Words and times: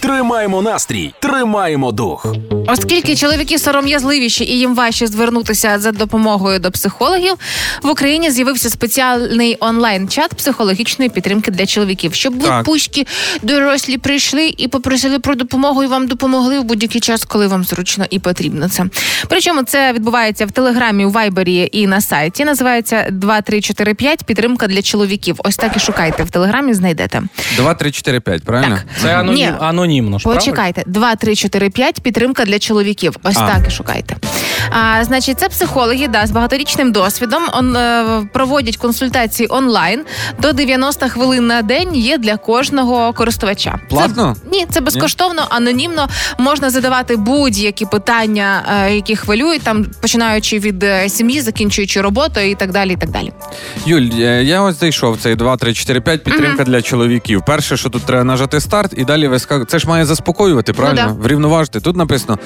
Тримаємо 0.00 0.62
настрій, 0.62 1.14
тримаємо 1.20 1.92
дух. 1.92 2.26
Оскільки 2.66 3.16
чоловіки 3.16 3.58
сором'язливіші 3.58 4.44
і 4.44 4.58
їм 4.58 4.74
важче 4.74 5.06
звернутися 5.06 5.78
за 5.78 5.92
допомогою 5.92 6.58
до 6.58 6.70
психологів, 6.70 7.34
в 7.82 7.88
Україні 7.88 8.30
з'явився 8.30 8.70
спеціальний 8.70 9.56
онлайн-чат 9.60 10.34
психологічної 10.34 11.10
підтримки 11.10 11.50
для 11.50 11.66
чоловіків, 11.66 12.14
щоб 12.14 12.38
ви 12.40 12.48
Так. 12.48 12.64
пупсики 12.64 13.06
дорослі 13.42 13.98
прийшли 13.98 14.54
і 14.56 14.68
попросили 14.68 15.18
про 15.18 15.34
допомогу, 15.34 15.82
і 15.82 15.86
вам 15.86 16.06
допомогли 16.06 16.58
в 16.60 16.64
будь-який 16.64 17.00
час, 17.00 17.24
коли 17.24 17.46
вам 17.46 17.64
зручно 17.64 18.06
і 18.10 18.18
потрібно 18.18 18.68
це. 18.68 18.84
Причому 19.28 19.62
це 19.62 19.92
відбувається 19.92 20.46
в 20.46 20.50
телеграмі, 20.50 21.04
у 21.04 21.10
вайбері 21.10 21.68
і 21.72 21.86
на 21.86 22.00
сайті. 22.00 22.44
Називається 22.44 23.06
2345 23.10 24.24
підтримка 24.24 24.66
для 24.66 24.82
чоловіків. 24.82 25.36
Ось 25.38 25.56
так 25.56 25.76
і 25.76 25.80
шукайте 25.80 26.24
в 26.24 26.30
телеграмі. 26.30 26.74
Знайдете. 26.74 27.22
2, 27.56 27.74
3, 27.74 27.90
4, 27.90 28.20
5, 28.20 28.42
правильно? 28.68 28.88
Так. 28.92 29.02
Це 29.02 29.16
анонім, 29.16 29.34
Ні. 29.34 29.52
анонімно 29.60 30.18
ж, 30.18 30.22
правильно? 30.22 30.40
Почекайте, 30.40 30.82
2, 30.86 31.16
3, 31.16 31.36
4, 31.36 31.70
5, 31.70 32.00
підтримка 32.00 32.44
для 32.44 32.58
чоловіків. 32.58 33.16
Ось 33.22 33.36
А. 33.36 33.46
так 33.46 33.68
і 33.68 33.70
шукайте. 33.70 34.16
А, 34.70 35.04
значить, 35.04 35.40
це 35.40 35.48
психологи 35.48 36.08
да, 36.08 36.26
з 36.26 36.30
багаторічним 36.30 36.92
досвідом. 36.92 37.42
Он, 37.52 37.76
е, 37.76 38.04
проводять 38.32 38.76
консультації 38.76 39.46
онлайн. 39.50 40.04
До 40.38 40.52
90 40.52 41.08
хвилин 41.08 41.46
на 41.46 41.62
день 41.62 41.96
є 41.96 42.18
для 42.18 42.36
кожного 42.36 43.12
користувача. 43.12 43.78
Платно? 43.88 44.36
Це, 44.44 44.50
ні, 44.50 44.66
це 44.70 44.80
безкоштовно, 44.80 45.46
анонімно. 45.48 46.08
Можна 46.38 46.70
задавати 46.70 47.16
будь-які 47.16 47.86
питання, 47.86 48.62
е, 48.86 48.94
які 48.94 49.16
хвилюють, 49.16 49.62
там 49.62 49.86
починаючи 50.00 50.58
від 50.58 50.82
е, 50.82 51.08
сім'ї, 51.08 51.40
закінчуючи 51.40 52.00
роботою 52.00 52.50
і 52.50 52.54
так 52.54 52.72
далі. 52.72 52.92
І 52.92 52.96
так 52.96 53.10
далі. 53.10 53.32
Юль, 53.86 54.18
я 54.42 54.62
ось 54.62 54.80
зайшов 54.80 55.14
в 55.14 55.20
цей 55.20 55.34
2, 55.34 55.56
3, 55.56 55.74
4, 55.74 56.00
5 56.00 56.24
підтримка 56.24 56.64
для 56.64 56.82
чоловіків. 56.82 57.42
Перше, 57.46 57.76
що 57.76 57.88
тут 57.88 58.02
треба 58.02 58.24
нажати 58.24 58.60
старт, 58.60 58.94
і 58.96 59.04
далі 59.04 59.28
ви 59.28 59.38
це 59.68 59.78
ж 59.78 59.88
має 59.88 60.04
заспокоювати, 60.04 60.72
правильно? 60.72 61.02
Ну 61.08 61.14
да. 61.14 61.22
Врівноважити. 61.28 61.80
Тут 61.80 61.96
написано: 61.96 62.38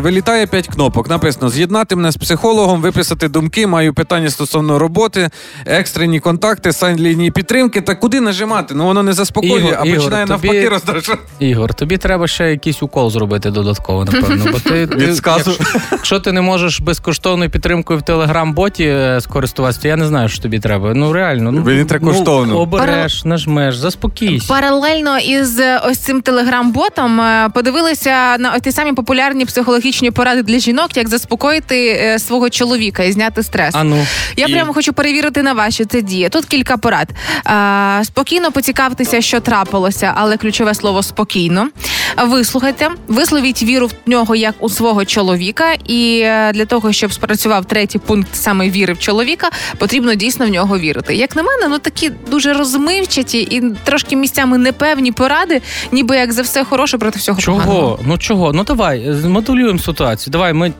вилітає 0.00 0.46
5 0.46 0.68
кнопок. 0.68 1.08
Написано: 1.14 1.48
з'єднати 1.48 1.96
мене 1.96 2.10
з 2.12 2.16
психологом, 2.16 2.80
виписати 2.80 3.28
думки, 3.28 3.66
маю 3.66 3.94
питання 3.94 4.30
стосовно 4.30 4.78
роботи, 4.78 5.30
екстрені 5.66 6.20
контакти, 6.20 6.72
сайн 6.72 6.96
лінії 6.98 7.30
підтримки. 7.30 7.80
Та 7.80 7.94
куди 7.94 8.20
нажимати? 8.20 8.74
Ну 8.74 8.84
воно 8.84 9.02
не 9.02 9.12
заспокоює, 9.12 9.58
Ігор, 9.58 9.78
а 9.80 9.86
Ігор, 9.86 9.98
починає 9.98 10.26
тобі- 10.26 10.48
навпаки 10.48 10.68
роздражати. 10.68 11.18
Ігор, 11.38 11.74
тобі 11.74 11.96
треба 11.96 12.26
ще 12.28 12.50
якийсь 12.50 12.82
укол 12.82 13.10
зробити 13.10 13.50
додатково, 13.50 14.04
напевно. 14.04 14.44
Бо 14.52 14.58
ти, 14.58 14.86
ти 14.86 15.14
сказу. 15.14 15.50
Якщо, 15.58 15.78
якщо 15.92 16.20
ти 16.20 16.32
не 16.32 16.40
можеш 16.40 16.80
безкоштовною 16.80 17.50
підтримкою 17.50 17.98
в 17.98 18.02
телеграм-боті 18.02 18.84
е, 18.84 19.20
скористуватися, 19.20 19.82
то 19.82 19.88
я 19.88 19.96
не 19.96 20.06
знаю, 20.06 20.28
що 20.28 20.42
тобі 20.42 20.58
треба. 20.58 20.94
Ну 20.94 21.12
реально, 21.12 21.52
ну 21.52 21.60
Мені 21.60 21.84
треба 21.84 22.06
коштовно. 22.12 22.54
Ну, 22.54 22.60
обереш, 22.60 23.24
нажмеш, 23.24 23.76
заспокійся. 23.76 24.48
Паралельно 24.48 25.18
із 25.18 25.58
е, 25.60 25.80
ось 25.86 25.98
цим 25.98 26.22
телеграм-ботом 26.22 27.20
е, 27.20 27.50
подивилися 27.54 28.38
на 28.38 28.58
ті 28.58 28.72
самі 28.72 28.92
популярні 28.92 29.44
психологічні 29.44 30.10
поради 30.10 30.42
для 30.42 30.58
жінок, 30.58 30.88
як 30.96 31.08
заспокоїти 31.08 31.88
е, 31.88 32.18
свого 32.18 32.50
чоловіка 32.50 33.02
і 33.02 33.12
зняти 33.12 33.42
стрес. 33.42 33.74
А 33.74 33.84
ну. 33.84 34.06
Я 34.36 34.46
І- 34.46 34.52
прямо 34.52 34.72
хочу 34.74 34.92
перевірити 34.92 35.42
на 35.42 35.52
вас, 35.52 35.74
що 35.74 35.84
це 35.84 36.02
діє. 36.02 36.28
Тут 36.28 36.44
кілька 36.44 36.76
порад. 36.76 37.08
А, 37.44 38.00
спокійно 38.04 38.52
поцікавтеся, 38.52 39.20
що 39.20 39.40
трапилося, 39.40 40.12
але 40.16 40.36
ключове 40.36 40.74
слово 40.74 41.02
спокійно. 41.02 41.68
Вислухайте, 42.22 42.88
висловіть 43.08 43.62
віру 43.62 43.86
в 43.86 44.10
нього 44.10 44.34
як 44.36 44.54
у 44.60 44.68
свого 44.68 45.04
чоловіка. 45.04 45.72
І 45.86 46.20
е, 46.24 46.52
для 46.54 46.64
того, 46.66 46.92
щоб 46.92 47.12
спрацював 47.12 47.64
третій 47.64 47.98
пункт 47.98 48.28
саме 48.32 48.70
віри 48.70 48.92
в 48.92 48.98
чоловіка, 48.98 49.50
потрібно 49.78 50.14
дійсно 50.14 50.46
в 50.46 50.48
нього 50.48 50.78
вірити. 50.78 51.14
Як 51.16 51.36
на 51.36 51.42
мене, 51.42 51.68
ну 51.68 51.78
такі 51.78 52.10
дуже 52.30 52.52
розмивчаті 52.52 53.38
і 53.40 53.62
трошки 53.84 54.16
місцями 54.16 54.58
непевні 54.58 55.12
поради, 55.12 55.60
ніби 55.92 56.16
як 56.16 56.32
за 56.32 56.42
все 56.42 56.64
хороше 56.64 56.98
проти 56.98 57.18
всього 57.18 57.38
поганого. 57.46 57.72
Чого? 57.72 57.98
Ну 58.06 58.18
чого? 58.18 58.52
Ну 58.52 58.64
давай, 58.64 59.12
змоделюємо 59.12 59.78
ситуацію. 59.78 60.32
Давай, 60.32 60.52
ми 60.52 60.72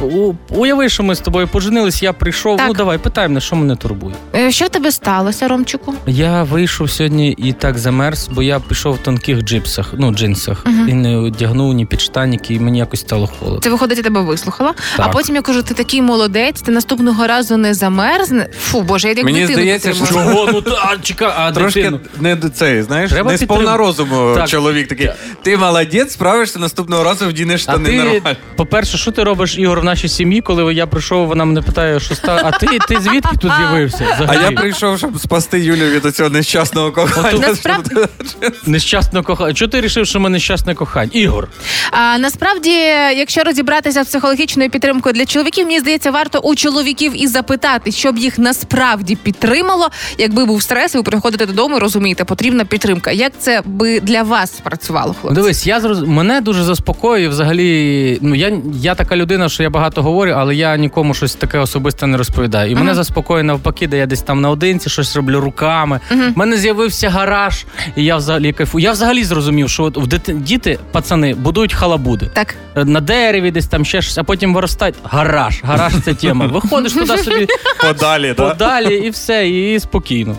у- 0.00 0.32
уяви, 0.48 0.88
що 0.88 1.02
ми 1.02 1.14
з 1.14 1.20
тобою 1.20 1.48
поженились, 1.48 2.02
я 2.02 2.12
прийшов. 2.12 2.56
Так. 2.56 2.68
Ну 2.68 2.74
давай, 2.74 2.98
питай 2.98 3.28
мене, 3.28 3.40
що 3.40 3.56
мене 3.56 3.76
турбує. 3.76 4.14
Е, 4.34 4.50
Що 4.50 4.64
в 4.64 4.68
тебе 4.68 4.92
сталося, 4.92 5.48
Ромчику? 5.48 5.94
Я 6.06 6.42
вийшов 6.42 6.90
сьогодні 6.90 7.30
і 7.38 7.52
так 7.52 7.78
замерз, 7.78 8.28
бо 8.34 8.42
я 8.42 8.60
пішов 8.60 8.94
в 8.94 8.98
тонких 8.98 9.42
джипсах, 9.42 9.94
ну 9.98 10.10
джинсах, 10.10 10.64
Мгм. 10.72 10.88
і 10.88 10.94
не 10.94 11.16
одягнув 11.16 11.72
ні 11.74 11.86
підштаніки, 11.86 12.54
і 12.54 12.60
мені 12.60 12.78
якось 12.78 13.00
стало 13.00 13.26
холодно. 13.26 13.60
Це 13.60 13.70
виходить, 13.70 13.98
я 13.98 14.04
тебе 14.04 14.20
вислухала. 14.20 14.74
А 14.96 15.08
потім 15.08 15.34
я 15.34 15.42
кажу, 15.42 15.62
ти 15.62 15.74
такий 15.74 16.02
молодець, 16.02 16.60
ти 16.62 16.72
наступного 16.72 17.26
разу 17.26 17.56
не 17.56 17.74
замерзне. 17.74 18.48
Фу, 18.60 18.82
боже, 18.82 19.08
я 19.08 19.14
як 19.14 19.24
Мені 19.24 19.40
дитину 19.40 19.58
здається, 19.58 19.92
що. 19.94 20.06
Чого? 20.06 20.48
Ну 20.52 20.60
та 20.62 20.96
чекай, 21.02 21.32
а 21.36 21.52
Трошки 21.52 21.80
дитину? 21.80 22.00
не 22.20 22.36
до 22.36 22.48
цей, 22.48 22.82
знаєш, 22.82 23.10
Треба 23.10 23.32
не 23.32 23.38
сповна 23.38 23.62
підтрим- 23.64 23.76
розуму 23.76 24.32
Так. 24.34 24.48
чоловік 24.48 24.88
такий. 24.88 25.10
Ти 25.42 25.56
молодець, 25.56 26.12
справишся 26.12 26.58
наступного 26.58 27.04
разу 27.04 27.28
вдінеш 27.28 27.62
штани 27.62 27.88
ти, 27.90 27.96
нормально. 27.96 28.36
по-перше, 28.56 28.98
що 28.98 29.10
ти 29.10 29.24
робиш, 29.24 29.58
Ігор, 29.58 29.80
в 29.80 29.84
нашій 29.84 30.08
сім'ї, 30.08 30.40
коли 30.40 30.74
я 30.74 30.86
прийшов, 30.86 31.26
вона 31.28 31.44
мене 31.44 31.62
питає, 31.62 32.00
що 32.00 32.14
ста. 32.14 32.40
А 32.44 32.50
ти, 32.58 32.66
ти 32.88 33.00
звідки 33.00 33.36
тут 33.40 33.52
з'явився? 33.58 34.26
А 34.28 34.34
я 34.34 34.50
прийшов, 34.50 34.98
щоб 34.98 35.18
спасти 35.18 35.60
Юлю 35.60 35.84
від 35.84 36.16
цього 36.16 36.30
нещасного 36.30 36.92
кохання. 36.92 37.38
Насправді- 37.48 37.90
Нещасне 38.66 39.22
кохання. 39.22 39.54
Чого 39.54 39.70
ти 39.70 39.76
вирішив, 39.78 40.06
що 40.06 40.20
ми 40.20 40.30
нещасне 40.62 40.74
кохання? 40.74 41.10
Ігор. 41.14 41.48
А 41.90 42.18
насправді, 42.18 42.70
якщо 43.16 43.42
розібратися 43.44 44.04
з 44.04 44.06
психологічною 44.06 44.70
підтримкою 44.70 45.12
для 45.12 45.26
чоловіків, 45.26 45.66
мені 45.66 45.80
здається, 45.80 46.10
варто 46.10 46.38
у 46.38 46.54
чоловіків 46.54 47.12
і 47.22 47.26
запитати, 47.26 47.92
щоб 47.92 48.18
їх 48.18 48.38
насправді 48.38 49.16
підтримало. 49.16 49.88
Якби 50.18 50.44
був 50.44 50.62
стрес, 50.62 50.94
ви 50.94 51.02
приходите 51.02 51.46
додому 51.46 51.76
і 51.76 51.80
розумієте, 51.80 52.24
потрібна 52.24 52.64
підтримка. 52.64 53.10
Як 53.10 53.32
це 53.38 53.62
би 53.64 54.00
для 54.00 54.22
вас 54.22 54.56
спрацювало, 54.56 55.08
Ну, 55.08 55.14
хлопці? 55.20 55.34
Дивись, 55.34 55.66
я 55.66 55.80
зроз... 55.80 56.02
мене 56.02 56.40
дуже 56.40 56.64
заспокоює 56.64 57.28
взагалі. 57.28 58.18
Ну 58.22 58.34
я, 58.34 58.52
я 58.80 58.94
така 58.94 59.16
людина, 59.16 59.48
що 59.48 59.62
я 59.62 59.70
багато 59.70 60.02
говорю, 60.02 60.32
але 60.36 60.54
я 60.54 60.76
нікому 60.76 61.14
щось 61.14 61.34
таке 61.34 61.58
особисте 61.58 62.06
не 62.06 62.16
розповідаю. 62.16 62.70
І 62.70 62.74
мене 62.74 62.86
Ага. 62.86 62.94
заспокоює 62.94 63.42
навпаки, 63.42 63.86
де 63.86 63.96
я 63.98 64.06
десь 64.06 64.22
там 64.22 64.40
наодинці 64.40 64.90
щось 64.90 65.16
роблю 65.16 65.40
руками. 65.40 66.00
У 66.10 66.38
мене 66.38 66.56
з'явився 66.56 67.10
гараж, 67.10 67.64
і 67.96 68.04
я 68.04 68.16
взагалі 68.16 68.52
кайфую. 68.52 68.84
Я 68.84 68.92
взагалі 68.92 69.24
зрозумів, 69.24 69.70
що 69.70 69.82
от 69.84 69.96
в 69.96 70.06
дити... 70.06 70.32
діти, 70.52 70.78
пацани, 70.92 71.34
будують 71.34 71.74
халабуди. 71.74 72.30
Так, 72.32 72.54
Е, 72.76 72.84
На 72.84 73.00
дереві 73.00 73.50
десь 73.50 73.66
там 73.66 73.84
ще 73.84 74.02
щось, 74.02 74.18
а 74.18 74.24
потім 74.24 74.54
виростать 74.54 74.94
Гараж. 75.04 75.60
Гараж 75.64 75.92
це 76.04 76.14
тема. 76.14 76.46
Виходиш 76.46 76.92
туди 76.92 77.18
собі 77.18 77.46
Подалі, 77.80 78.34
так? 78.34 78.48
подалі 78.48 78.94
і 78.94 79.10
все, 79.10 79.48
і 79.48 79.80
спокійно. 79.80 80.36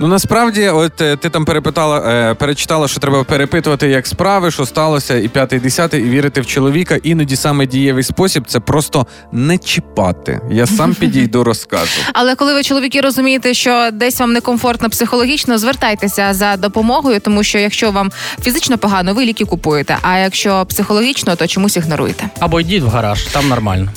Ну 0.00 0.08
насправді, 0.08 0.68
от 0.68 1.00
е, 1.00 1.16
ти 1.16 1.30
там 1.30 1.44
перепитала, 1.44 1.98
е, 2.30 2.34
перечитала, 2.34 2.88
що 2.88 3.00
треба 3.00 3.24
перепитувати, 3.24 3.88
як 3.88 4.06
справи, 4.06 4.50
що 4.50 4.66
сталося, 4.66 5.18
і 5.18 5.28
п'ятий, 5.28 5.58
десятий, 5.60 6.00
і 6.02 6.08
вірити 6.08 6.40
в 6.40 6.46
чоловіка. 6.46 6.98
Іноді 7.02 7.36
саме 7.36 7.66
дієвий 7.66 8.02
спосіб 8.02 8.44
це 8.46 8.60
просто 8.60 9.06
не 9.32 9.58
чіпати. 9.58 10.40
Я 10.50 10.66
сам 10.66 10.94
підійду, 11.00 11.44
розкажу. 11.44 12.00
але 12.12 12.34
коли 12.34 12.54
ви 12.54 12.62
чоловіки 12.62 13.00
розумієте, 13.00 13.54
що 13.54 13.88
десь 13.92 14.20
вам 14.20 14.32
некомфортно 14.32 14.90
психологічно, 14.90 15.58
звертайтеся 15.58 16.34
за 16.34 16.56
допомогою, 16.56 17.20
тому 17.20 17.42
що 17.42 17.58
якщо 17.58 17.90
вам 17.90 18.12
фізично 18.42 18.78
погано, 18.78 19.14
ви 19.14 19.24
ліки 19.24 19.44
купуєте. 19.44 19.98
А 20.02 20.18
якщо 20.18 20.66
психологічно, 20.68 21.36
то 21.36 21.46
чомусь 21.46 21.76
ігноруєте. 21.76 22.24
Або 22.40 22.60
йдіть 22.60 22.82
в 22.82 22.88
гараж, 22.88 23.22
там 23.22 23.48
нормально. 23.48 23.90